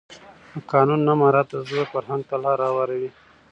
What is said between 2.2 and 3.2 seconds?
ته لاره هواروي